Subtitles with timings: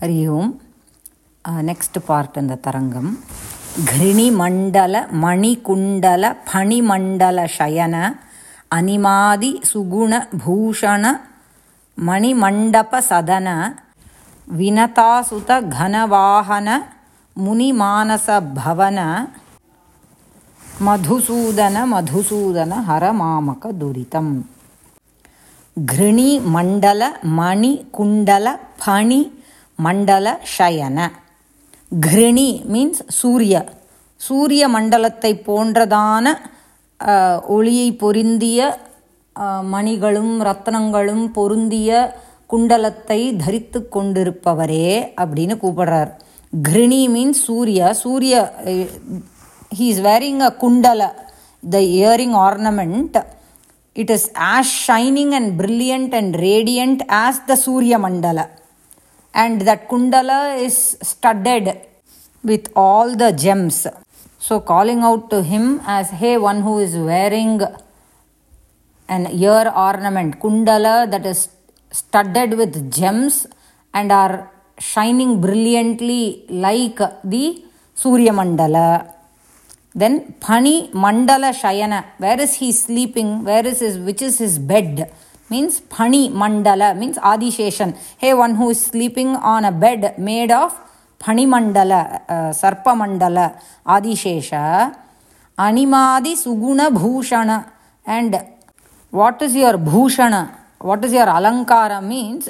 [0.00, 0.50] Hari Om.
[1.68, 3.06] Next part on the तरङ्गं
[3.90, 7.94] घृणिमण्डल मणिकुण्डल फणिमण्डलशयन
[8.76, 11.04] अनिमादि सुगुणभूषण
[12.08, 13.48] मणिमण्डपसदन
[14.58, 15.88] विनतासुतघनवाहन
[17.36, 18.98] मुनिमानसभवन
[20.88, 24.28] मधुसूदन मधुसूदन हरमामकदुरितं
[25.76, 27.02] घृणिमण्डल
[27.40, 28.46] मणिकुण्डल
[28.84, 29.20] फणि
[29.86, 30.26] மண்டல
[30.56, 30.98] ஷயன.
[32.06, 33.54] கிருணி மீன்ஸ் சூரிய.
[34.20, 36.26] சூரிய மண்டலத்தை போன்றதான
[37.56, 38.58] ஒளியை பொருந்திய
[39.74, 41.90] மணிகளும் ரத்னங்களும் பொருந்திய
[42.52, 44.88] குண்டலத்தை தரித்து கொண்டிருப்பவரே
[45.22, 46.10] அப்படின்னு கூப்பிடுறார்.
[46.52, 47.80] Ghrini means Surya.
[48.02, 48.34] Surya
[49.78, 51.02] he is wearing a குண்டல.
[51.62, 53.18] The earring ornament
[54.02, 58.40] it is as shining and brilliant and radiant as the சூரிய மண்டல.
[59.34, 61.80] And that Kundala is studded
[62.42, 63.86] with all the gems.
[64.38, 67.60] So, calling out to him as, Hey, one who is wearing
[69.08, 71.48] an ear ornament, Kundala that is
[71.90, 73.46] studded with gems
[73.94, 77.64] and are shining brilliantly like the
[77.94, 79.12] Surya Mandala.
[79.94, 83.44] Then Pani Mandala Shayana, where is he sleeping?
[83.44, 85.12] Where is his, which is his bed?
[85.50, 87.96] means Pani Mandala means Adisheshan.
[88.18, 90.74] Hey, one who is sleeping on a bed made of
[91.18, 94.96] Pani Mandala, uh, Sarpa Mandala, adishesa
[95.58, 97.70] anima adi Suguna Bhushana.
[98.06, 98.40] And
[99.10, 100.54] what is your Bhushana?
[100.78, 102.48] What is your Alankara means?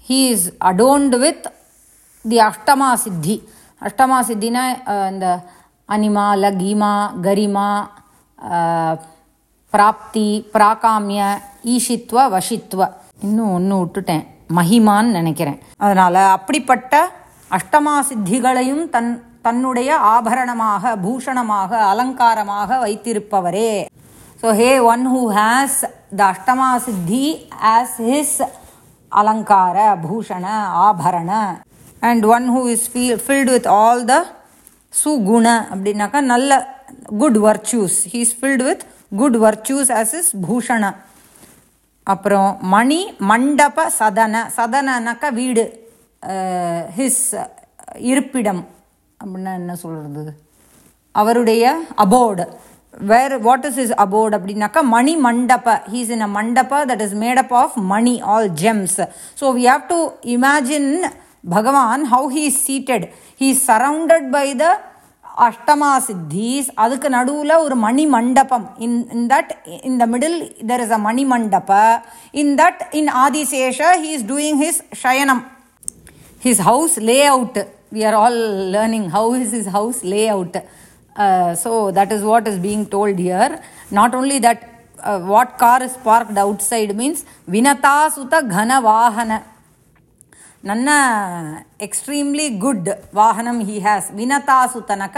[0.00, 1.46] He is adorned with
[2.24, 3.42] the Ashtama Siddhi.
[3.80, 5.42] Ashtama Siddhina uh, and the
[5.88, 7.88] Anima, Lagima, Garima,
[8.38, 8.96] uh,
[9.72, 11.42] Prapti, Prakamya.
[11.74, 12.82] ஈஷித்வ வஷித்வ.
[13.26, 14.24] இன்னும் ஒன்று விட்டுட்டேன்.
[14.58, 15.58] மகிமான்னு நினைக்கிறேன்.
[15.84, 16.94] அதனால் அப்படிப்பட்ட
[17.58, 19.10] அஷ்டமா சித்திகளையும் தன்
[19.46, 23.72] தன்னுடைய ஆபரணமாக பூஷணமாக அலங்காரமாக வைத்திருப்பவரே.
[24.40, 25.78] So he one who has
[26.18, 27.26] the அஷ்டமா சித்தி
[27.74, 28.38] ஆஸ் ஹிஸ்
[29.20, 29.76] அலங்கார
[30.06, 30.46] பூஷண
[30.86, 31.30] ஆபரண.
[32.08, 34.16] And one who is feel filled with all the
[35.02, 36.60] Suguna அப்படின்னாக்கா நல்ல
[37.22, 38.84] good virtues he is filled with
[39.20, 40.84] good virtues as is Bhushana.
[42.08, 45.64] அப்புறம் மணி மண்டப சதன சதனனாக்கா வீடு
[46.96, 47.24] ஹிஸ்
[48.10, 48.62] இருப்பிடம்
[49.20, 50.32] அப்படின்னா என்ன சொல்கிறது
[51.14, 51.64] அவருடைய
[52.04, 52.44] abode
[53.02, 57.54] where what is is abode அப்படின்னாக்கா மணி மண்டப ஹீஸ் இன் அ மண்டப that is made up
[57.62, 58.98] of money all gems
[59.40, 59.98] so we have to
[60.36, 60.90] imagine
[61.50, 63.04] பகவான் how he is seated
[63.40, 64.66] he is surrounded by the
[65.38, 70.38] அஷ்டமா சித்திஸ் அதுக்கு நடுவில் ஒரு மணி மண்டபம் in in that in the middle
[70.68, 71.70] there is a மணி மண்டப
[72.34, 75.42] in that in Adishesha he is doing his ஷயனம்
[76.42, 77.58] his house layout
[77.92, 78.40] we are all
[78.74, 80.00] learning how is his house
[80.30, 80.58] layout
[81.62, 83.54] so that is what is being told here
[83.90, 84.64] not only that
[85.26, 86.38] what car is parked
[86.70, 89.32] outside means Vinatasuta கன வாகன
[90.63, 90.89] ನನ್ನ
[91.81, 95.17] extremely good ವಾಹನಂ he has ವಿನತಾಸುತನಕ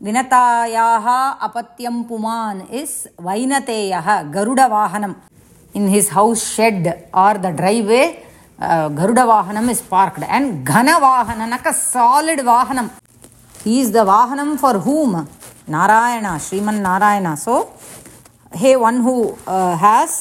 [0.00, 1.06] ವಿನತಾಯಾಹ
[1.46, 3.96] ಅಪತ್ಯಂ ಪುಮಾನ್ is ವೈನತೇಯ
[4.30, 5.12] Garuda ವಾಹನಂ
[5.74, 6.86] in his house shed
[7.24, 7.50] or the
[7.88, 8.02] driveway
[8.98, 12.86] Garuda ವಾಹನಂ is parked and ಘನ ವಾಹನನಕ solid ವಾಹನಂ
[13.70, 15.16] is the ವಾಹನಂ for whom
[15.68, 17.54] Narayana Shriman Narayana so
[18.52, 19.14] he one who
[19.80, 20.18] has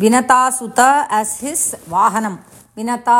[0.00, 0.80] Vinata ಸುತ
[1.18, 2.34] as his ವಾಹನಂ
[2.76, 3.18] Vinata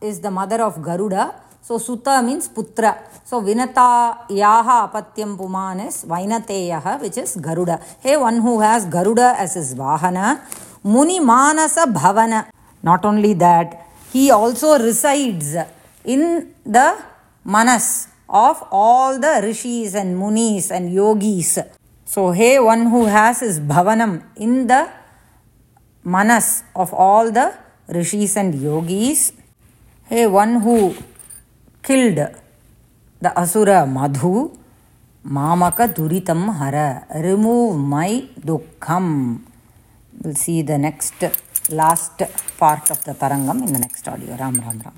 [0.00, 1.34] is the mother of Garuda.
[1.62, 2.98] So Suta means Putra.
[3.24, 7.82] So Vinata Yaha Apatyam Puman is Vainateyaha, which is Garuda.
[8.00, 10.40] Hey, one who has Garuda as his Vahana,
[10.84, 12.50] Muni Manasa Bhavana.
[12.82, 15.56] Not only that, he also resides
[16.04, 16.96] in the
[17.44, 21.58] Manas of all the rishis and munis and yogis.
[22.04, 24.90] So, hey, one who has his Bhavanam in the
[26.04, 27.54] manas of all the
[27.88, 29.32] rishis and yogis.
[30.10, 30.94] Hey, one who
[31.82, 32.16] killed
[33.20, 34.56] the asura Madhu,
[35.26, 39.42] Mamaka Duritam Hara, remove my dukkam.
[40.22, 41.12] We'll see the next,
[41.68, 42.22] last
[42.56, 44.34] part of the Tarangam in the next audio.
[44.34, 44.94] Ram Ram Ram.